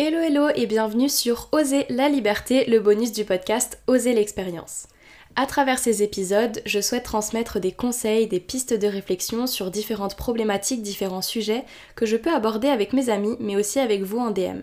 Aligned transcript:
Hello 0.00 0.20
hello 0.20 0.48
et 0.54 0.66
bienvenue 0.66 1.08
sur 1.08 1.48
Oser 1.50 1.84
la 1.88 2.08
liberté, 2.08 2.64
le 2.66 2.78
bonus 2.78 3.10
du 3.10 3.24
podcast 3.24 3.82
Oser 3.88 4.12
l'expérience. 4.12 4.86
À 5.34 5.44
travers 5.44 5.80
ces 5.80 6.04
épisodes, 6.04 6.62
je 6.66 6.80
souhaite 6.80 7.02
transmettre 7.02 7.58
des 7.58 7.72
conseils, 7.72 8.28
des 8.28 8.38
pistes 8.38 8.74
de 8.74 8.86
réflexion 8.86 9.48
sur 9.48 9.72
différentes 9.72 10.14
problématiques, 10.14 10.82
différents 10.82 11.20
sujets 11.20 11.64
que 11.96 12.06
je 12.06 12.16
peux 12.16 12.32
aborder 12.32 12.68
avec 12.68 12.92
mes 12.92 13.08
amis 13.08 13.34
mais 13.40 13.56
aussi 13.56 13.80
avec 13.80 14.02
vous 14.02 14.20
en 14.20 14.30
DM. 14.30 14.60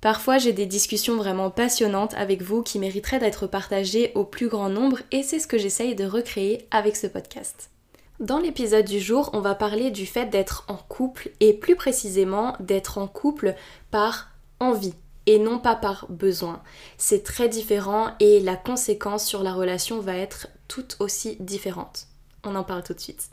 Parfois 0.00 0.38
j'ai 0.38 0.52
des 0.52 0.66
discussions 0.66 1.16
vraiment 1.16 1.50
passionnantes 1.50 2.14
avec 2.14 2.40
vous 2.40 2.62
qui 2.62 2.78
mériteraient 2.78 3.18
d'être 3.18 3.48
partagées 3.48 4.12
au 4.14 4.22
plus 4.22 4.46
grand 4.46 4.68
nombre 4.68 5.00
et 5.10 5.24
c'est 5.24 5.40
ce 5.40 5.48
que 5.48 5.58
j'essaye 5.58 5.96
de 5.96 6.04
recréer 6.04 6.68
avec 6.70 6.94
ce 6.94 7.08
podcast. 7.08 7.70
Dans 8.20 8.38
l'épisode 8.38 8.86
du 8.86 9.00
jour, 9.00 9.30
on 9.32 9.40
va 9.40 9.56
parler 9.56 9.90
du 9.90 10.06
fait 10.06 10.26
d'être 10.26 10.64
en 10.68 10.76
couple 10.76 11.30
et 11.40 11.52
plus 11.52 11.74
précisément 11.74 12.54
d'être 12.60 12.98
en 12.98 13.08
couple 13.08 13.56
par 13.90 14.31
envie 14.62 14.94
et 15.26 15.38
non 15.38 15.58
pas 15.58 15.76
par 15.76 16.06
besoin. 16.08 16.62
C'est 16.96 17.22
très 17.22 17.48
différent 17.48 18.10
et 18.20 18.40
la 18.40 18.56
conséquence 18.56 19.24
sur 19.24 19.42
la 19.42 19.52
relation 19.52 20.00
va 20.00 20.16
être 20.16 20.48
tout 20.68 20.86
aussi 21.00 21.36
différente. 21.40 22.06
On 22.44 22.54
en 22.54 22.64
parle 22.64 22.82
tout 22.82 22.94
de 22.94 23.00
suite. 23.00 23.30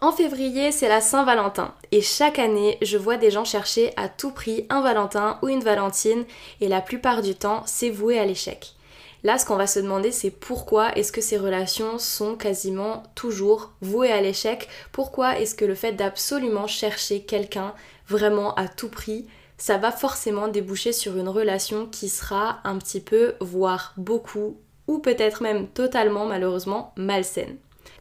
En 0.00 0.12
février, 0.12 0.70
c'est 0.70 0.88
la 0.88 1.00
Saint-Valentin 1.00 1.74
et 1.90 2.02
chaque 2.02 2.38
année, 2.38 2.78
je 2.82 2.96
vois 2.96 3.16
des 3.16 3.30
gens 3.30 3.44
chercher 3.44 3.92
à 3.96 4.08
tout 4.08 4.30
prix 4.30 4.64
un 4.70 4.80
Valentin 4.80 5.38
ou 5.42 5.48
une 5.48 5.64
Valentine 5.64 6.24
et 6.60 6.68
la 6.68 6.80
plupart 6.80 7.20
du 7.20 7.34
temps, 7.34 7.62
c'est 7.66 7.90
voué 7.90 8.18
à 8.18 8.24
l'échec. 8.24 8.74
Là, 9.24 9.36
ce 9.36 9.44
qu'on 9.44 9.56
va 9.56 9.66
se 9.66 9.80
demander, 9.80 10.12
c'est 10.12 10.30
pourquoi 10.30 10.92
est-ce 10.96 11.10
que 11.10 11.20
ces 11.20 11.38
relations 11.38 11.98
sont 11.98 12.36
quasiment 12.36 13.02
toujours 13.14 13.72
vouées 13.80 14.12
à 14.12 14.20
l'échec? 14.20 14.68
Pourquoi 14.92 15.38
est-ce 15.38 15.56
que 15.56 15.64
le 15.64 15.74
fait 15.74 15.92
d'absolument 15.92 16.68
chercher 16.68 17.22
quelqu'un 17.22 17.74
vraiment 18.06 18.54
à 18.54 18.68
tout 18.68 18.88
prix, 18.88 19.26
ça 19.56 19.76
va 19.76 19.90
forcément 19.90 20.46
déboucher 20.46 20.92
sur 20.92 21.16
une 21.16 21.28
relation 21.28 21.86
qui 21.86 22.08
sera 22.08 22.60
un 22.62 22.78
petit 22.78 23.00
peu, 23.00 23.34
voire 23.40 23.92
beaucoup, 23.96 24.56
ou 24.86 24.98
peut-être 24.98 25.42
même 25.42 25.66
totalement 25.66 26.26
malheureusement 26.26 26.92
malsaine? 26.96 27.56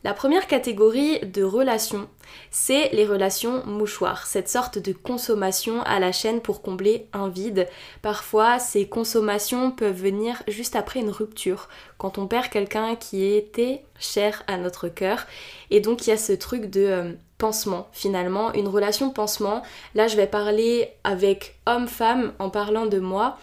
La 0.08 0.14
première 0.14 0.48
catégorie 0.48 1.20
de 1.20 1.44
relations, 1.44 2.08
c'est 2.50 2.92
les 2.94 3.06
relations 3.06 3.66
mouchoirs, 3.66 4.26
cette 4.26 4.48
sorte 4.48 4.80
de 4.80 4.94
consommation 4.94 5.82
à 5.82 6.00
la 6.00 6.14
chaîne 6.14 6.40
pour 6.40 6.62
combler 6.62 7.10
un 7.12 7.28
vide. 7.28 7.68
Parfois, 8.02 8.58
ces 8.58 8.88
consommations 8.88 9.70
peuvent 9.70 10.02
venir 10.02 10.42
juste 10.48 10.78
après 10.78 11.02
une 11.02 11.10
rupture, 11.10 11.68
quand 11.98 12.18
on 12.20 12.26
perd 12.26 12.48
quelqu'un 12.48 12.96
qui 12.96 13.26
était 13.26 13.84
cher 14.00 14.44
à 14.48 14.56
notre 14.56 14.88
cœur. 14.88 15.28
Et 15.72 15.82
donc, 15.82 16.08
il 16.08 16.12
y 16.12 16.14
a 16.14 16.18
ce 16.18 16.32
truc 16.32 16.68
de 16.68 16.86
euh, 16.86 17.12
pansement, 17.38 17.90
finalement, 17.92 18.54
une 18.54 18.70
relation 18.70 19.10
pansement. 19.10 19.62
Là, 19.94 20.08
je 20.08 20.16
vais 20.16 20.26
parler 20.26 20.90
avec 21.04 21.60
homme-femme 21.66 22.32
en 22.40 22.50
parlant 22.50 22.86
de 22.86 23.00
moi. 23.00 23.38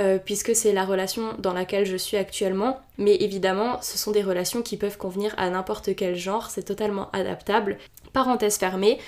Euh, 0.00 0.18
puisque 0.24 0.54
c'est 0.54 0.72
la 0.72 0.84
relation 0.84 1.34
dans 1.40 1.52
laquelle 1.52 1.84
je 1.84 1.96
suis 1.96 2.16
actuellement. 2.16 2.78
Mais 2.98 3.16
évidemment, 3.16 3.82
ce 3.82 3.98
sont 3.98 4.12
des 4.12 4.22
relations 4.22 4.62
qui 4.62 4.76
peuvent 4.76 4.96
convenir 4.96 5.34
à 5.38 5.50
n'importe 5.50 5.96
quel 5.96 6.14
genre, 6.14 6.50
c'est 6.50 6.62
totalement 6.62 7.10
adaptable. 7.12 7.78
Parenthèse 8.12 8.58
fermée. 8.58 8.98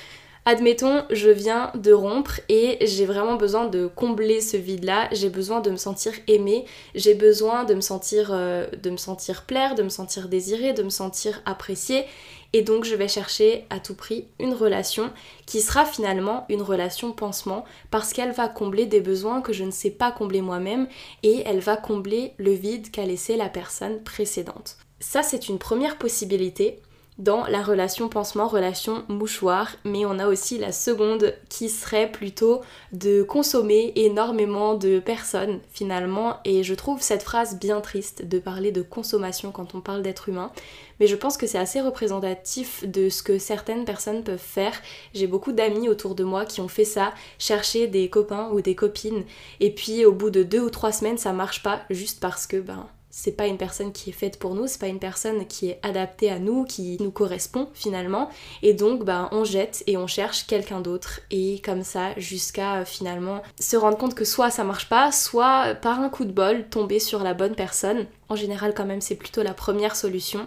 Admettons, 0.46 1.04
je 1.10 1.28
viens 1.28 1.70
de 1.74 1.92
rompre 1.92 2.40
et 2.48 2.78
j'ai 2.86 3.04
vraiment 3.04 3.36
besoin 3.36 3.66
de 3.66 3.86
combler 3.86 4.40
ce 4.40 4.56
vide-là. 4.56 5.08
J'ai 5.12 5.28
besoin 5.28 5.60
de 5.60 5.70
me 5.70 5.76
sentir 5.76 6.12
aimée, 6.26 6.64
j'ai 6.94 7.14
besoin 7.14 7.64
de 7.64 7.74
me 7.74 7.82
sentir, 7.82 8.30
euh, 8.32 8.66
de 8.82 8.90
me 8.90 8.96
sentir 8.96 9.44
plaire, 9.44 9.74
de 9.74 9.82
me 9.82 9.90
sentir 9.90 10.28
désirée, 10.28 10.72
de 10.72 10.82
me 10.82 10.88
sentir 10.88 11.42
appréciée. 11.44 12.04
Et 12.52 12.62
donc 12.62 12.84
je 12.84 12.94
vais 12.94 13.08
chercher 13.08 13.64
à 13.70 13.78
tout 13.78 13.94
prix 13.94 14.26
une 14.40 14.54
relation 14.54 15.10
qui 15.46 15.60
sera 15.60 15.84
finalement 15.84 16.46
une 16.48 16.62
relation 16.62 17.12
pansement 17.12 17.64
parce 17.90 18.12
qu'elle 18.12 18.32
va 18.32 18.48
combler 18.48 18.86
des 18.86 19.00
besoins 19.00 19.40
que 19.40 19.52
je 19.52 19.64
ne 19.64 19.70
sais 19.70 19.90
pas 19.90 20.10
combler 20.10 20.42
moi-même 20.42 20.88
et 21.22 21.42
elle 21.46 21.60
va 21.60 21.76
combler 21.76 22.32
le 22.38 22.52
vide 22.52 22.90
qu'a 22.90 23.06
laissé 23.06 23.36
la 23.36 23.48
personne 23.48 24.02
précédente. 24.02 24.78
Ça 24.98 25.22
c'est 25.22 25.48
une 25.48 25.58
première 25.58 25.96
possibilité 25.96 26.80
dans 27.20 27.44
la 27.46 27.62
relation 27.62 28.08
pansement, 28.08 28.48
relation 28.48 29.04
mouchoir, 29.08 29.76
mais 29.84 30.06
on 30.06 30.18
a 30.18 30.26
aussi 30.26 30.58
la 30.58 30.72
seconde 30.72 31.34
qui 31.50 31.68
serait 31.68 32.10
plutôt 32.10 32.62
de 32.92 33.22
consommer 33.22 33.92
énormément 33.94 34.74
de 34.74 34.98
personnes 34.98 35.60
finalement, 35.70 36.38
et 36.46 36.62
je 36.62 36.74
trouve 36.74 37.02
cette 37.02 37.22
phrase 37.22 37.58
bien 37.58 37.82
triste 37.82 38.26
de 38.26 38.38
parler 38.38 38.72
de 38.72 38.80
consommation 38.80 39.52
quand 39.52 39.74
on 39.74 39.82
parle 39.82 40.00
d'être 40.00 40.30
humain, 40.30 40.50
mais 40.98 41.06
je 41.06 41.16
pense 41.16 41.36
que 41.36 41.46
c'est 41.46 41.58
assez 41.58 41.82
représentatif 41.82 42.88
de 42.88 43.10
ce 43.10 43.22
que 43.22 43.38
certaines 43.38 43.84
personnes 43.84 44.24
peuvent 44.24 44.38
faire. 44.38 44.72
J'ai 45.14 45.26
beaucoup 45.26 45.52
d'amis 45.52 45.88
autour 45.88 46.14
de 46.14 46.24
moi 46.24 46.46
qui 46.46 46.60
ont 46.62 46.68
fait 46.68 46.84
ça, 46.84 47.12
chercher 47.38 47.86
des 47.86 48.08
copains 48.08 48.48
ou 48.52 48.62
des 48.62 48.74
copines, 48.74 49.24
et 49.60 49.74
puis 49.74 50.06
au 50.06 50.12
bout 50.12 50.30
de 50.30 50.42
deux 50.42 50.60
ou 50.60 50.70
trois 50.70 50.92
semaines 50.92 51.18
ça 51.18 51.34
marche 51.34 51.62
pas, 51.62 51.82
juste 51.90 52.20
parce 52.20 52.46
que 52.46 52.56
ben 52.56 52.86
c'est 53.10 53.32
pas 53.32 53.46
une 53.46 53.58
personne 53.58 53.92
qui 53.92 54.10
est 54.10 54.14
faite 54.14 54.38
pour 54.38 54.54
nous, 54.54 54.68
c'est 54.68 54.78
pas 54.78 54.86
une 54.86 55.00
personne 55.00 55.46
qui 55.46 55.68
est 55.68 55.80
adaptée 55.82 56.30
à 56.30 56.38
nous, 56.38 56.64
qui 56.64 56.96
nous 57.00 57.10
correspond 57.10 57.68
finalement. 57.74 58.30
Et 58.62 58.72
donc, 58.72 59.04
bah, 59.04 59.28
on 59.32 59.44
jette 59.44 59.82
et 59.88 59.96
on 59.96 60.06
cherche 60.06 60.46
quelqu'un 60.46 60.80
d'autre. 60.80 61.20
Et 61.32 61.60
comme 61.64 61.82
ça, 61.82 62.12
jusqu'à 62.16 62.76
euh, 62.76 62.84
finalement 62.84 63.42
se 63.58 63.76
rendre 63.76 63.98
compte 63.98 64.14
que 64.14 64.24
soit 64.24 64.50
ça 64.50 64.62
marche 64.62 64.88
pas, 64.88 65.10
soit 65.10 65.74
par 65.74 66.00
un 66.00 66.08
coup 66.08 66.24
de 66.24 66.32
bol, 66.32 66.68
tomber 66.68 67.00
sur 67.00 67.24
la 67.24 67.34
bonne 67.34 67.56
personne. 67.56 68.06
En 68.28 68.36
général, 68.36 68.74
quand 68.74 68.86
même, 68.86 69.00
c'est 69.00 69.16
plutôt 69.16 69.42
la 69.42 69.54
première 69.54 69.96
solution. 69.96 70.46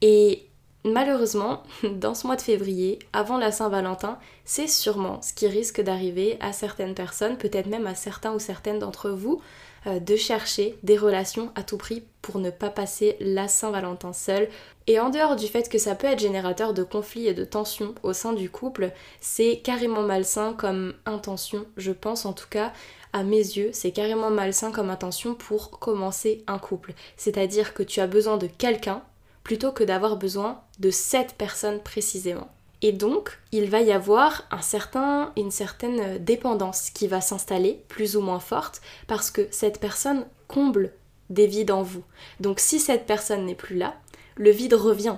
Et 0.00 0.46
malheureusement, 0.84 1.62
dans 1.82 2.14
ce 2.14 2.26
mois 2.26 2.36
de 2.36 2.42
février, 2.42 2.98
avant 3.12 3.36
la 3.36 3.52
Saint-Valentin, 3.52 4.18
c'est 4.44 4.68
sûrement 4.68 5.20
ce 5.22 5.34
qui 5.34 5.46
risque 5.46 5.82
d'arriver 5.82 6.38
à 6.40 6.52
certaines 6.52 6.94
personnes, 6.94 7.36
peut-être 7.36 7.66
même 7.66 7.86
à 7.86 7.94
certains 7.94 8.32
ou 8.32 8.38
certaines 8.38 8.78
d'entre 8.78 9.10
vous. 9.10 9.42
Euh, 9.86 9.98
de 9.98 10.14
chercher 10.14 10.78
des 10.82 10.98
relations 10.98 11.50
à 11.54 11.62
tout 11.62 11.78
prix 11.78 12.02
pour 12.20 12.38
ne 12.38 12.50
pas 12.50 12.68
passer 12.68 13.16
la 13.18 13.48
Saint-Valentin 13.48 14.12
seul. 14.12 14.50
Et 14.86 15.00
en 15.00 15.08
dehors 15.08 15.36
du 15.36 15.46
fait 15.46 15.70
que 15.70 15.78
ça 15.78 15.94
peut 15.94 16.06
être 16.06 16.18
générateur 16.18 16.74
de 16.74 16.82
conflits 16.82 17.28
et 17.28 17.32
de 17.32 17.46
tensions 17.46 17.94
au 18.02 18.12
sein 18.12 18.34
du 18.34 18.50
couple, 18.50 18.92
c'est 19.22 19.62
carrément 19.64 20.02
malsain 20.02 20.52
comme 20.52 20.92
intention, 21.06 21.64
je 21.78 21.92
pense 21.92 22.26
en 22.26 22.34
tout 22.34 22.48
cas, 22.50 22.74
à 23.14 23.22
mes 23.22 23.38
yeux, 23.38 23.70
c'est 23.72 23.90
carrément 23.90 24.28
malsain 24.28 24.70
comme 24.70 24.90
intention 24.90 25.34
pour 25.34 25.70
commencer 25.70 26.44
un 26.46 26.58
couple. 26.58 26.92
C'est-à-dire 27.16 27.72
que 27.72 27.82
tu 27.82 28.00
as 28.00 28.06
besoin 28.06 28.36
de 28.36 28.48
quelqu'un 28.48 29.02
plutôt 29.44 29.72
que 29.72 29.84
d'avoir 29.84 30.18
besoin 30.18 30.60
de 30.78 30.90
cette 30.90 31.36
personne 31.36 31.80
précisément. 31.80 32.50
Et 32.82 32.92
donc, 32.92 33.38
il 33.52 33.68
va 33.68 33.82
y 33.82 33.92
avoir 33.92 34.44
un 34.50 34.62
certain, 34.62 35.32
une 35.36 35.50
certaine 35.50 36.18
dépendance 36.18 36.90
qui 36.90 37.08
va 37.08 37.20
s'installer, 37.20 37.84
plus 37.88 38.16
ou 38.16 38.22
moins 38.22 38.40
forte, 38.40 38.80
parce 39.06 39.30
que 39.30 39.46
cette 39.50 39.80
personne 39.80 40.26
comble 40.48 40.92
des 41.28 41.46
vides 41.46 41.70
en 41.70 41.82
vous. 41.82 42.02
Donc 42.40 42.58
si 42.58 42.78
cette 42.78 43.06
personne 43.06 43.46
n'est 43.46 43.54
plus 43.54 43.76
là, 43.76 43.96
le 44.36 44.50
vide 44.50 44.74
revient. 44.74 45.16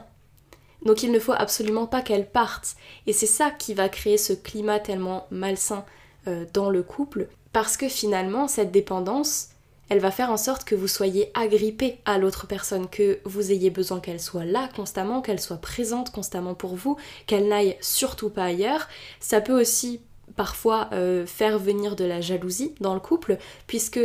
Donc 0.84 1.02
il 1.02 1.12
ne 1.12 1.18
faut 1.18 1.32
absolument 1.32 1.86
pas 1.86 2.02
qu'elle 2.02 2.28
parte. 2.28 2.76
Et 3.06 3.12
c'est 3.12 3.26
ça 3.26 3.50
qui 3.50 3.74
va 3.74 3.88
créer 3.88 4.18
ce 4.18 4.32
climat 4.32 4.80
tellement 4.80 5.26
malsain 5.30 5.84
euh, 6.26 6.44
dans 6.52 6.70
le 6.70 6.82
couple, 6.82 7.28
parce 7.52 7.76
que 7.76 7.88
finalement, 7.88 8.48
cette 8.48 8.72
dépendance, 8.72 9.50
elle 9.92 10.00
va 10.00 10.10
faire 10.10 10.30
en 10.30 10.38
sorte 10.38 10.64
que 10.64 10.74
vous 10.74 10.88
soyez 10.88 11.30
agrippé 11.34 11.98
à 12.06 12.16
l'autre 12.16 12.46
personne, 12.46 12.88
que 12.88 13.18
vous 13.26 13.52
ayez 13.52 13.68
besoin 13.68 14.00
qu'elle 14.00 14.22
soit 14.22 14.46
là 14.46 14.70
constamment, 14.74 15.20
qu'elle 15.20 15.38
soit 15.38 15.58
présente 15.58 16.10
constamment 16.10 16.54
pour 16.54 16.76
vous, 16.76 16.96
qu'elle 17.26 17.46
n'aille 17.46 17.76
surtout 17.82 18.30
pas 18.30 18.44
ailleurs. 18.44 18.88
Ça 19.20 19.42
peut 19.42 19.60
aussi 19.60 20.00
parfois 20.34 20.88
euh, 20.94 21.26
faire 21.26 21.58
venir 21.58 21.94
de 21.94 22.06
la 22.06 22.22
jalousie 22.22 22.74
dans 22.80 22.94
le 22.94 23.00
couple, 23.00 23.36
puisque 23.66 24.00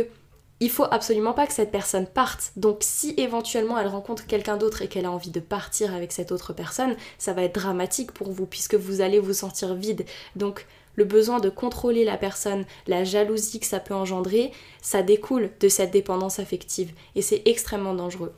il 0.60 0.68
faut 0.68 0.84
absolument 0.90 1.32
pas 1.32 1.46
que 1.46 1.54
cette 1.54 1.70
personne 1.70 2.06
parte. 2.06 2.52
Donc 2.56 2.80
si 2.82 3.14
éventuellement 3.16 3.78
elle 3.78 3.88
rencontre 3.88 4.26
quelqu'un 4.26 4.58
d'autre 4.58 4.82
et 4.82 4.88
qu'elle 4.88 5.06
a 5.06 5.10
envie 5.10 5.30
de 5.30 5.40
partir 5.40 5.94
avec 5.94 6.12
cette 6.12 6.32
autre 6.32 6.52
personne, 6.52 6.96
ça 7.16 7.32
va 7.32 7.44
être 7.44 7.54
dramatique 7.54 8.12
pour 8.12 8.30
vous 8.30 8.44
puisque 8.44 8.74
vous 8.74 9.00
allez 9.00 9.20
vous 9.20 9.32
sentir 9.32 9.74
vide. 9.74 10.04
Donc 10.36 10.66
le 10.98 11.04
besoin 11.04 11.38
de 11.38 11.48
contrôler 11.48 12.04
la 12.04 12.16
personne, 12.16 12.64
la 12.88 13.04
jalousie 13.04 13.60
que 13.60 13.66
ça 13.66 13.78
peut 13.78 13.94
engendrer, 13.94 14.50
ça 14.82 15.00
découle 15.00 15.52
de 15.60 15.68
cette 15.68 15.92
dépendance 15.92 16.40
affective 16.40 16.92
et 17.14 17.22
c'est 17.22 17.42
extrêmement 17.44 17.94
dangereux. 17.94 18.34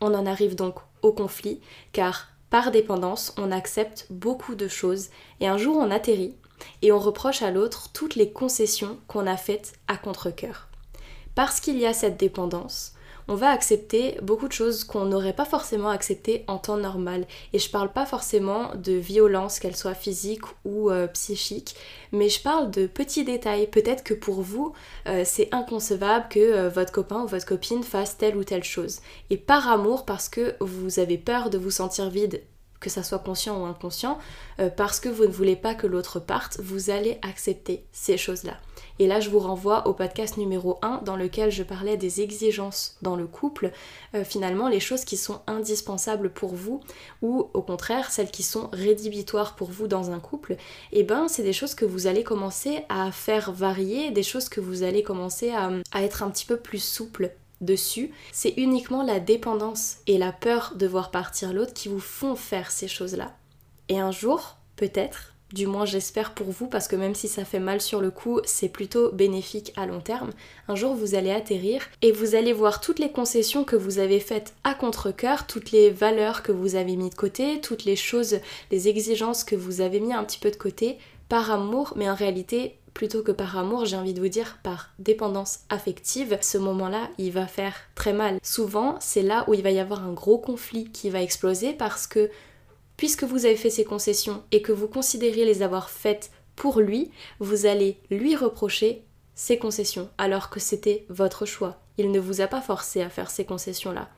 On 0.00 0.12
en 0.12 0.26
arrive 0.26 0.56
donc 0.56 0.74
au 1.02 1.12
conflit 1.12 1.60
car 1.92 2.30
par 2.50 2.72
dépendance, 2.72 3.32
on 3.38 3.52
accepte 3.52 4.08
beaucoup 4.10 4.56
de 4.56 4.66
choses 4.66 5.10
et 5.38 5.46
un 5.46 5.56
jour 5.56 5.76
on 5.76 5.92
atterrit 5.92 6.34
et 6.82 6.90
on 6.90 6.98
reproche 6.98 7.42
à 7.42 7.52
l'autre 7.52 7.90
toutes 7.92 8.16
les 8.16 8.32
concessions 8.32 8.98
qu'on 9.06 9.28
a 9.28 9.36
faites 9.36 9.74
à 9.86 9.96
contre-coeur. 9.96 10.66
Parce 11.36 11.60
qu'il 11.60 11.78
y 11.78 11.86
a 11.86 11.92
cette 11.92 12.16
dépendance, 12.16 12.94
on 13.28 13.34
va 13.34 13.50
accepter 13.50 14.18
beaucoup 14.22 14.48
de 14.48 14.52
choses 14.52 14.84
qu'on 14.84 15.04
n'aurait 15.04 15.32
pas 15.32 15.44
forcément 15.44 15.88
acceptées 15.88 16.44
en 16.48 16.58
temps 16.58 16.76
normal. 16.76 17.26
Et 17.52 17.58
je 17.58 17.70
parle 17.70 17.92
pas 17.92 18.06
forcément 18.06 18.74
de 18.74 18.92
violence, 18.92 19.58
qu'elle 19.58 19.76
soit 19.76 19.94
physique 19.94 20.42
ou 20.64 20.90
euh, 20.90 21.06
psychique, 21.06 21.74
mais 22.12 22.28
je 22.28 22.42
parle 22.42 22.70
de 22.70 22.86
petits 22.86 23.24
détails. 23.24 23.66
Peut-être 23.66 24.04
que 24.04 24.14
pour 24.14 24.42
vous, 24.42 24.72
euh, 25.06 25.22
c'est 25.24 25.52
inconcevable 25.52 26.26
que 26.28 26.40
euh, 26.40 26.68
votre 26.68 26.92
copain 26.92 27.22
ou 27.22 27.26
votre 27.26 27.46
copine 27.46 27.82
fasse 27.82 28.18
telle 28.18 28.36
ou 28.36 28.44
telle 28.44 28.64
chose. 28.64 29.00
Et 29.30 29.36
par 29.36 29.68
amour, 29.68 30.04
parce 30.04 30.28
que 30.28 30.54
vous 30.60 30.98
avez 30.98 31.18
peur 31.18 31.50
de 31.50 31.58
vous 31.58 31.70
sentir 31.70 32.10
vide 32.10 32.42
que 32.80 32.90
ça 32.90 33.04
soit 33.04 33.20
conscient 33.20 33.62
ou 33.62 33.64
inconscient, 33.64 34.18
parce 34.76 34.98
que 34.98 35.08
vous 35.08 35.22
ne 35.22 35.30
voulez 35.30 35.54
pas 35.54 35.76
que 35.76 35.86
l'autre 35.86 36.18
parte, 36.18 36.58
vous 36.60 36.90
allez 36.90 37.20
accepter 37.22 37.84
ces 37.92 38.16
choses-là. 38.16 38.54
Et 38.98 39.06
là, 39.06 39.20
je 39.20 39.30
vous 39.30 39.38
renvoie 39.38 39.86
au 39.86 39.94
podcast 39.94 40.36
numéro 40.36 40.78
1 40.82 41.02
dans 41.04 41.16
lequel 41.16 41.50
je 41.50 41.62
parlais 41.62 41.96
des 41.96 42.20
exigences 42.20 42.96
dans 43.02 43.16
le 43.16 43.26
couple, 43.26 43.72
euh, 44.14 44.24
finalement 44.24 44.68
les 44.68 44.80
choses 44.80 45.04
qui 45.04 45.16
sont 45.16 45.40
indispensables 45.46 46.30
pour 46.30 46.54
vous 46.54 46.80
ou 47.20 47.48
au 47.54 47.62
contraire 47.62 48.10
celles 48.10 48.30
qui 48.30 48.42
sont 48.42 48.68
rédhibitoires 48.72 49.56
pour 49.56 49.70
vous 49.70 49.86
dans 49.86 50.10
un 50.10 50.20
couple, 50.20 50.52
et 50.92 51.00
eh 51.00 51.02
ben 51.04 51.28
c'est 51.28 51.42
des 51.42 51.52
choses 51.52 51.74
que 51.74 51.84
vous 51.84 52.06
allez 52.06 52.24
commencer 52.24 52.84
à 52.88 53.10
faire 53.12 53.52
varier, 53.52 54.10
des 54.10 54.22
choses 54.22 54.48
que 54.48 54.60
vous 54.60 54.82
allez 54.82 55.02
commencer 55.02 55.50
à, 55.50 55.70
à 55.92 56.02
être 56.02 56.22
un 56.22 56.30
petit 56.30 56.46
peu 56.46 56.56
plus 56.56 56.82
souple 56.82 57.32
dessus, 57.60 58.10
c'est 58.32 58.54
uniquement 58.56 59.02
la 59.02 59.20
dépendance 59.20 59.98
et 60.06 60.18
la 60.18 60.32
peur 60.32 60.74
de 60.76 60.86
voir 60.86 61.10
partir 61.10 61.52
l'autre 61.52 61.72
qui 61.72 61.88
vous 61.88 62.00
font 62.00 62.36
faire 62.36 62.70
ces 62.70 62.88
choses-là. 62.88 63.32
Et 63.88 64.00
un 64.00 64.10
jour, 64.10 64.56
peut-être, 64.76 65.31
du 65.52 65.66
moins 65.66 65.84
j'espère 65.84 66.34
pour 66.34 66.50
vous, 66.50 66.66
parce 66.66 66.88
que 66.88 66.96
même 66.96 67.14
si 67.14 67.28
ça 67.28 67.44
fait 67.44 67.58
mal 67.58 67.80
sur 67.80 68.00
le 68.00 68.10
coup, 68.10 68.40
c'est 68.44 68.68
plutôt 68.68 69.10
bénéfique 69.12 69.72
à 69.76 69.86
long 69.86 70.00
terme. 70.00 70.30
Un 70.68 70.74
jour 70.74 70.94
vous 70.94 71.14
allez 71.14 71.30
atterrir 71.30 71.82
et 72.02 72.12
vous 72.12 72.34
allez 72.34 72.52
voir 72.52 72.80
toutes 72.80 72.98
les 72.98 73.10
concessions 73.10 73.64
que 73.64 73.76
vous 73.76 73.98
avez 73.98 74.20
faites 74.20 74.54
à 74.64 74.74
contre-coeur, 74.74 75.46
toutes 75.46 75.70
les 75.70 75.90
valeurs 75.90 76.42
que 76.42 76.52
vous 76.52 76.74
avez 76.74 76.96
mis 76.96 77.10
de 77.10 77.14
côté, 77.14 77.60
toutes 77.60 77.84
les 77.84 77.96
choses, 77.96 78.38
les 78.70 78.88
exigences 78.88 79.44
que 79.44 79.56
vous 79.56 79.80
avez 79.80 80.00
mis 80.00 80.12
un 80.12 80.24
petit 80.24 80.38
peu 80.38 80.50
de 80.50 80.56
côté 80.56 80.98
par 81.28 81.50
amour, 81.50 81.94
mais 81.96 82.10
en 82.10 82.14
réalité 82.14 82.76
plutôt 82.94 83.22
que 83.22 83.32
par 83.32 83.56
amour, 83.56 83.86
j'ai 83.86 83.96
envie 83.96 84.14
de 84.14 84.20
vous 84.20 84.28
dire 84.28 84.58
par 84.62 84.90
dépendance 84.98 85.60
affective, 85.70 86.38
ce 86.40 86.58
moment-là, 86.58 87.08
il 87.18 87.32
va 87.32 87.46
faire 87.46 87.74
très 87.94 88.12
mal. 88.12 88.38
Souvent, 88.42 88.96
c'est 89.00 89.22
là 89.22 89.44
où 89.48 89.54
il 89.54 89.62
va 89.62 89.70
y 89.70 89.80
avoir 89.80 90.04
un 90.04 90.12
gros 90.12 90.38
conflit 90.38 90.90
qui 90.90 91.10
va 91.10 91.22
exploser 91.22 91.72
parce 91.72 92.06
que 92.06 92.30
puisque 92.96 93.24
vous 93.24 93.46
avez 93.46 93.56
fait 93.56 93.70
ces 93.70 93.84
concessions 93.84 94.42
et 94.52 94.62
que 94.62 94.72
vous 94.72 94.88
considérez 94.88 95.44
les 95.44 95.62
avoir 95.62 95.90
faites 95.90 96.30
pour 96.56 96.80
lui, 96.80 97.10
vous 97.40 97.66
allez 97.66 97.98
lui 98.10 98.36
reprocher 98.36 99.04
ces 99.34 99.58
concessions 99.58 100.10
alors 100.18 100.50
que 100.50 100.60
c'était 100.60 101.06
votre 101.08 101.46
choix. 101.46 101.80
Il 101.98 102.10
ne 102.10 102.20
vous 102.20 102.40
a 102.40 102.46
pas 102.46 102.60
forcé 102.60 103.02
à 103.02 103.08
faire 103.08 103.30
ces 103.30 103.44
concessions-là. 103.44 104.10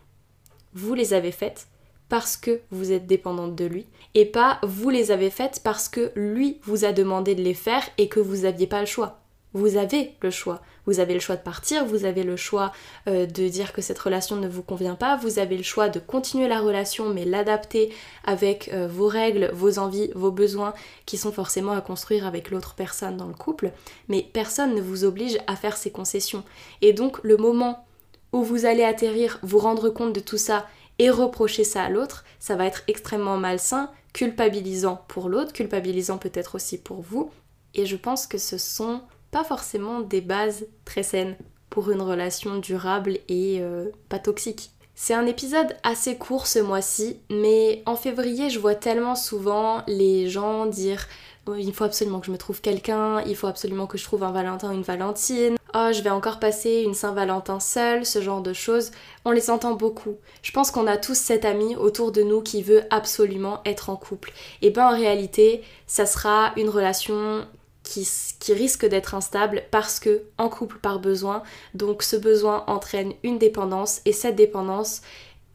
Vous 0.74 0.94
les 0.94 1.14
avez 1.14 1.32
faites 1.32 1.68
parce 2.08 2.36
que 2.36 2.60
vous 2.70 2.92
êtes 2.92 3.06
dépendante 3.06 3.54
de 3.54 3.64
lui 3.64 3.86
et 4.14 4.26
pas 4.26 4.60
vous 4.62 4.90
les 4.90 5.10
avez 5.10 5.30
faites 5.30 5.60
parce 5.64 5.88
que 5.88 6.12
lui 6.14 6.60
vous 6.62 6.84
a 6.84 6.92
demandé 6.92 7.34
de 7.34 7.42
les 7.42 7.54
faire 7.54 7.82
et 7.98 8.08
que 8.08 8.20
vous 8.20 8.42
n'aviez 8.42 8.66
pas 8.66 8.80
le 8.80 8.86
choix. 8.86 9.23
Vous 9.54 9.76
avez 9.76 10.14
le 10.20 10.30
choix. 10.30 10.60
Vous 10.86 11.00
avez 11.00 11.14
le 11.14 11.20
choix 11.20 11.36
de 11.36 11.42
partir, 11.42 11.86
vous 11.86 12.04
avez 12.04 12.24
le 12.24 12.36
choix 12.36 12.72
euh, 13.08 13.24
de 13.24 13.48
dire 13.48 13.72
que 13.72 13.80
cette 13.80 13.98
relation 13.98 14.36
ne 14.36 14.48
vous 14.48 14.62
convient 14.62 14.96
pas, 14.96 15.16
vous 15.16 15.38
avez 15.38 15.56
le 15.56 15.62
choix 15.62 15.88
de 15.88 15.98
continuer 15.98 16.46
la 16.48 16.60
relation 16.60 17.08
mais 17.08 17.24
l'adapter 17.24 17.90
avec 18.24 18.68
euh, 18.72 18.86
vos 18.86 19.06
règles, 19.06 19.50
vos 19.54 19.78
envies, 19.78 20.10
vos 20.14 20.30
besoins 20.30 20.74
qui 21.06 21.16
sont 21.16 21.32
forcément 21.32 21.72
à 21.72 21.80
construire 21.80 22.26
avec 22.26 22.50
l'autre 22.50 22.74
personne 22.74 23.16
dans 23.16 23.28
le 23.28 23.34
couple. 23.34 23.70
Mais 24.08 24.28
personne 24.32 24.74
ne 24.74 24.82
vous 24.82 25.04
oblige 25.04 25.38
à 25.46 25.56
faire 25.56 25.76
ces 25.76 25.90
concessions. 25.90 26.44
Et 26.82 26.92
donc 26.92 27.22
le 27.22 27.36
moment 27.36 27.86
où 28.32 28.42
vous 28.42 28.66
allez 28.66 28.84
atterrir, 28.84 29.38
vous 29.42 29.58
rendre 29.58 29.88
compte 29.88 30.12
de 30.12 30.20
tout 30.20 30.38
ça 30.38 30.66
et 30.98 31.10
reprocher 31.10 31.64
ça 31.64 31.84
à 31.84 31.88
l'autre, 31.88 32.24
ça 32.40 32.56
va 32.56 32.66
être 32.66 32.82
extrêmement 32.88 33.36
malsain, 33.36 33.90
culpabilisant 34.12 35.02
pour 35.08 35.28
l'autre, 35.28 35.52
culpabilisant 35.52 36.18
peut-être 36.18 36.56
aussi 36.56 36.78
pour 36.78 37.00
vous. 37.00 37.30
Et 37.74 37.86
je 37.86 37.96
pense 37.96 38.26
que 38.26 38.38
ce 38.38 38.58
sont 38.58 39.00
forcément 39.42 40.00
des 40.00 40.20
bases 40.20 40.66
très 40.84 41.02
saines 41.02 41.36
pour 41.70 41.90
une 41.90 42.02
relation 42.02 42.58
durable 42.58 43.18
et 43.28 43.58
euh, 43.60 43.86
pas 44.08 44.20
toxique. 44.20 44.70
C'est 44.94 45.14
un 45.14 45.26
épisode 45.26 45.76
assez 45.82 46.16
court 46.16 46.46
ce 46.46 46.60
mois-ci, 46.60 47.18
mais 47.28 47.82
en 47.84 47.96
février, 47.96 48.48
je 48.48 48.60
vois 48.60 48.76
tellement 48.76 49.16
souvent 49.16 49.82
les 49.88 50.28
gens 50.28 50.66
dire 50.66 51.08
oh, 51.46 51.56
il 51.56 51.74
faut 51.74 51.82
absolument 51.82 52.20
que 52.20 52.26
je 52.26 52.30
me 52.30 52.38
trouve 52.38 52.60
quelqu'un, 52.60 53.20
il 53.22 53.34
faut 53.34 53.48
absolument 53.48 53.88
que 53.88 53.98
je 53.98 54.04
trouve 54.04 54.22
un 54.22 54.30
Valentin 54.30 54.70
ou 54.70 54.74
une 54.74 54.82
Valentine. 54.82 55.56
Oh, 55.74 55.88
je 55.92 56.00
vais 56.02 56.10
encore 56.10 56.38
passer 56.38 56.82
une 56.84 56.94
Saint-Valentin 56.94 57.58
seule, 57.58 58.06
ce 58.06 58.22
genre 58.22 58.40
de 58.40 58.52
choses. 58.52 58.92
On 59.24 59.32
les 59.32 59.50
entend 59.50 59.74
beaucoup. 59.74 60.14
Je 60.42 60.52
pense 60.52 60.70
qu'on 60.70 60.86
a 60.86 60.96
tous 60.96 61.18
cet 61.18 61.44
ami 61.44 61.74
autour 61.74 62.12
de 62.12 62.22
nous 62.22 62.40
qui 62.40 62.62
veut 62.62 62.84
absolument 62.90 63.62
être 63.64 63.90
en 63.90 63.96
couple. 63.96 64.32
Et 64.62 64.70
ben 64.70 64.86
en 64.86 64.96
réalité, 64.96 65.64
ça 65.88 66.06
sera 66.06 66.52
une 66.56 66.68
relation 66.68 67.44
qui, 67.84 68.52
risque 68.52 68.86
d'être 68.86 69.14
instable 69.14 69.62
parce 69.70 70.00
que 70.00 70.22
en 70.38 70.48
couple 70.48 70.78
par 70.78 70.98
besoin, 70.98 71.42
donc 71.74 72.02
ce 72.02 72.16
besoin 72.16 72.64
entraîne 72.66 73.12
une 73.22 73.38
dépendance 73.38 74.00
et 74.04 74.12
cette 74.12 74.36
dépendance 74.36 75.02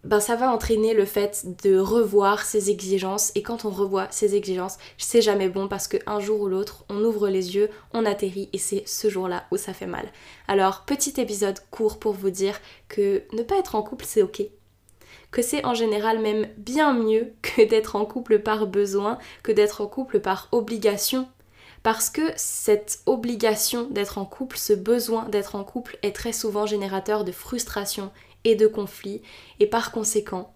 ben 0.06 0.22
ça 0.22 0.38
va 0.38 0.50
entraîner 0.50 0.94
le 0.94 1.04
fait 1.04 1.46
de 1.62 1.78
revoir 1.78 2.46
ses 2.46 2.70
exigences 2.70 3.34
et 3.36 3.42
quand 3.42 3.66
on 3.66 3.70
revoit 3.70 4.08
ses 4.12 4.34
exigences, 4.34 4.78
c'est 4.98 5.22
jamais 5.22 5.50
bon 5.50 5.68
parce 5.68 5.90
qu'un 5.90 6.22
jour 6.22 6.40
ou 6.40 6.48
l'autre, 6.48 6.86
on 6.88 7.04
ouvre 7.04 7.28
les 7.28 7.56
yeux, 7.56 7.70
on 7.94 8.06
atterrit 8.06 8.48
et 8.54 8.58
c'est 8.58 8.88
ce 8.88 9.10
jour-là 9.10 9.44
où 9.52 9.58
ça 9.58 9.74
fait 9.74 9.88
mal. 9.88 10.10
Alors, 10.48 10.86
petit 10.86 11.20
épisode 11.20 11.60
court 11.70 12.00
pour 12.00 12.14
vous 12.14 12.30
dire 12.30 12.62
que 12.88 13.24
ne 13.34 13.44
pas 13.44 13.60
être 13.60 13.76
en 13.76 13.84
couple, 13.84 14.06
c'est 14.08 14.22
ok. 14.22 14.42
Que 15.32 15.42
c'est 15.42 15.66
en 15.66 15.74
général 15.74 16.20
même 16.20 16.48
bien 16.56 16.94
mieux 16.94 17.34
que 17.42 17.68
d'être 17.68 17.98
en 17.98 18.06
couple 18.06 18.40
par 18.40 18.68
besoin, 18.68 19.18
que 19.44 19.52
d'être 19.52 19.82
en 19.82 19.88
couple 19.88 20.22
par 20.22 20.48
obligation 20.54 21.28
parce 21.84 22.10
que 22.10 22.22
cette 22.36 23.00
obligation 23.06 23.84
d'être 23.90 24.18
en 24.18 24.26
couple, 24.26 24.58
ce 24.58 24.74
besoin 24.74 25.26
d'être 25.26 25.56
en 25.56 25.64
couple 25.64 25.98
est 26.04 26.16
très 26.16 26.34
souvent 26.34 26.66
générateur 26.66 27.24
de 27.24 27.32
frustration 27.32 28.12
et 28.44 28.56
de 28.56 28.68
conflits, 28.68 29.22
et 29.60 29.68
par 29.68 29.92
conséquent, 29.92 30.54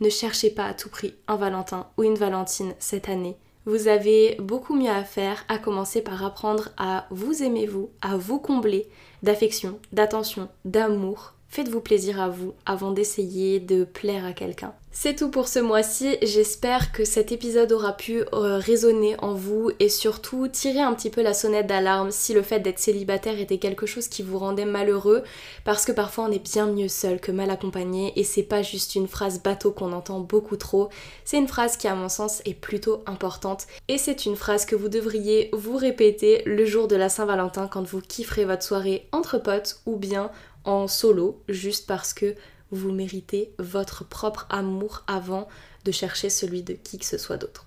ne 0.00 0.08
cherchez 0.08 0.50
pas 0.50 0.66
à 0.66 0.74
tout 0.74 0.88
prix 0.88 1.14
un 1.28 1.36
Valentin 1.36 1.88
ou 1.96 2.02
une 2.02 2.16
Valentine 2.16 2.74
cette 2.78 3.08
année. 3.08 3.36
Vous 3.64 3.86
avez 3.86 4.36
beaucoup 4.40 4.74
mieux 4.74 4.90
à 4.90 5.04
faire, 5.04 5.44
à 5.48 5.58
commencer 5.58 6.02
par 6.02 6.24
apprendre 6.24 6.70
à 6.76 7.06
vous 7.10 7.42
aimer 7.42 7.66
vous, 7.66 7.90
à 8.00 8.16
vous 8.16 8.40
combler 8.40 8.88
d'affection, 9.22 9.78
d'attention, 9.92 10.48
d'amour, 10.64 11.34
Faites-vous 11.52 11.82
plaisir 11.82 12.18
à 12.18 12.30
vous 12.30 12.54
avant 12.64 12.92
d'essayer 12.92 13.60
de 13.60 13.84
plaire 13.84 14.24
à 14.24 14.32
quelqu'un. 14.32 14.72
C'est 14.94 15.16
tout 15.16 15.30
pour 15.30 15.48
ce 15.48 15.58
mois-ci, 15.58 16.18
j'espère 16.20 16.92
que 16.92 17.06
cet 17.06 17.32
épisode 17.32 17.72
aura 17.72 17.96
pu 17.96 18.24
euh, 18.34 18.58
résonner 18.58 19.16
en 19.20 19.32
vous 19.32 19.70
et 19.80 19.88
surtout 19.88 20.48
tirer 20.48 20.80
un 20.80 20.92
petit 20.92 21.08
peu 21.08 21.22
la 21.22 21.32
sonnette 21.32 21.66
d'alarme 21.66 22.10
si 22.10 22.34
le 22.34 22.42
fait 22.42 22.60
d'être 22.60 22.78
célibataire 22.78 23.40
était 23.40 23.56
quelque 23.56 23.86
chose 23.86 24.08
qui 24.08 24.22
vous 24.22 24.38
rendait 24.38 24.66
malheureux. 24.66 25.22
Parce 25.64 25.86
que 25.86 25.92
parfois 25.92 26.24
on 26.24 26.30
est 26.30 26.44
bien 26.44 26.66
mieux 26.66 26.88
seul 26.88 27.20
que 27.20 27.32
mal 27.32 27.50
accompagné 27.50 28.12
et 28.16 28.22
c'est 28.22 28.42
pas 28.42 28.60
juste 28.60 28.94
une 28.94 29.08
phrase 29.08 29.42
bateau 29.42 29.72
qu'on 29.72 29.92
entend 29.92 30.20
beaucoup 30.20 30.58
trop, 30.58 30.90
c'est 31.24 31.38
une 31.38 31.48
phrase 31.48 31.78
qui 31.78 31.88
à 31.88 31.94
mon 31.94 32.10
sens 32.10 32.42
est 32.44 32.54
plutôt 32.54 33.02
importante. 33.06 33.68
Et 33.88 33.96
c'est 33.96 34.26
une 34.26 34.36
phrase 34.36 34.66
que 34.66 34.76
vous 34.76 34.90
devriez 34.90 35.48
vous 35.54 35.78
répéter 35.78 36.42
le 36.44 36.66
jour 36.66 36.86
de 36.86 36.96
la 36.96 37.08
Saint-Valentin 37.08 37.66
quand 37.66 37.82
vous 37.82 38.02
kifferez 38.02 38.44
votre 38.44 38.62
soirée 38.62 39.08
entre 39.12 39.38
potes 39.38 39.80
ou 39.86 39.96
bien 39.96 40.30
en 40.64 40.86
solo, 40.86 41.40
juste 41.48 41.86
parce 41.88 42.12
que 42.12 42.36
vous 42.72 42.90
méritez 42.90 43.52
votre 43.58 44.04
propre 44.04 44.46
amour 44.50 45.04
avant 45.06 45.46
de 45.84 45.92
chercher 45.92 46.30
celui 46.30 46.62
de 46.62 46.72
qui 46.74 46.98
que 46.98 47.04
ce 47.04 47.18
soit 47.18 47.36
d'autre. 47.36 47.66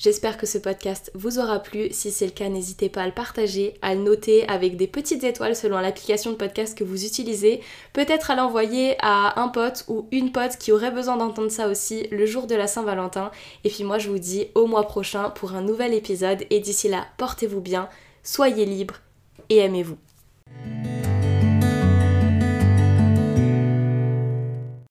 J'espère 0.00 0.38
que 0.38 0.46
ce 0.46 0.56
podcast 0.56 1.10
vous 1.14 1.38
aura 1.38 1.58
plu. 1.58 1.88
Si 1.90 2.10
c'est 2.10 2.24
le 2.24 2.32
cas, 2.32 2.48
n'hésitez 2.48 2.88
pas 2.88 3.02
à 3.02 3.06
le 3.06 3.12
partager, 3.12 3.74
à 3.82 3.94
le 3.94 4.00
noter 4.00 4.48
avec 4.48 4.78
des 4.78 4.86
petites 4.86 5.24
étoiles 5.24 5.54
selon 5.54 5.78
l'application 5.78 6.30
de 6.30 6.36
podcast 6.36 6.76
que 6.76 6.84
vous 6.84 7.04
utilisez. 7.04 7.60
Peut-être 7.92 8.30
à 8.30 8.34
l'envoyer 8.34 8.96
à 9.00 9.38
un 9.38 9.48
pote 9.48 9.84
ou 9.88 10.08
une 10.10 10.32
pote 10.32 10.56
qui 10.56 10.72
aurait 10.72 10.90
besoin 10.90 11.18
d'entendre 11.18 11.50
ça 11.50 11.68
aussi 11.68 12.06
le 12.10 12.24
jour 12.24 12.46
de 12.46 12.54
la 12.54 12.66
Saint-Valentin. 12.66 13.30
Et 13.64 13.68
puis 13.68 13.84
moi, 13.84 13.98
je 13.98 14.08
vous 14.08 14.18
dis 14.18 14.46
au 14.54 14.66
mois 14.66 14.86
prochain 14.86 15.28
pour 15.28 15.54
un 15.54 15.60
nouvel 15.60 15.92
épisode. 15.92 16.46
Et 16.48 16.60
d'ici 16.60 16.88
là, 16.88 17.04
portez-vous 17.18 17.60
bien, 17.60 17.90
soyez 18.22 18.64
libres 18.64 19.00
et 19.50 19.58
aimez-vous. 19.58 19.98